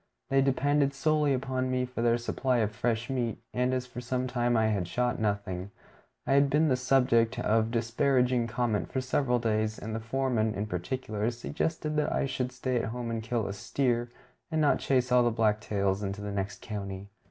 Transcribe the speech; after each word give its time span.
They 0.31 0.41
depended 0.41 0.95
solely 0.95 1.31
upon 1.31 1.69
me 1.69 1.85
for 1.85 2.01
their 2.01 2.17
supply 2.17 2.57
of 2.57 2.71
fresh 2.73 3.07
meat; 3.07 3.37
and 3.53 3.71
as 3.71 3.85
for 3.85 4.01
some 4.01 4.25
time 4.25 4.57
I 4.57 4.65
had 4.69 4.87
shot 4.87 5.19
nothing, 5.19 5.69
I 6.25 6.33
had 6.33 6.49
been 6.49 6.69
the 6.69 6.75
subject 6.75 7.37
of 7.37 7.69
disparaging 7.69 8.47
comment 8.47 8.91
for 8.91 8.99
several 8.99 9.37
days, 9.37 9.77
and 9.77 9.93
the 9.93 9.99
foreman, 9.99 10.55
in 10.55 10.65
particular, 10.65 11.29
suggested 11.29 11.97
that 11.97 12.11
I 12.11 12.25
should 12.25 12.51
stay 12.51 12.77
at 12.77 12.85
home 12.85 13.11
and 13.11 13.21
kill 13.21 13.45
a 13.45 13.53
steer, 13.53 14.09
and 14.49 14.59
not 14.59 14.79
chase 14.79 15.11
all 15.11 15.21
the 15.21 15.29
black 15.29 15.59
tails 15.61 16.01
into 16.01 16.19
the 16.21 16.31
next 16.31 16.63
county. 16.63 17.11